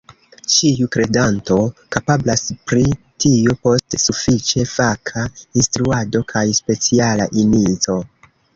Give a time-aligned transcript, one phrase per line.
[0.51, 1.57] Ĉiu kredanto
[1.95, 2.81] kapablas pri
[3.25, 5.27] tio– post sufiĉe faka
[5.61, 8.03] instruado kaj speciala inico.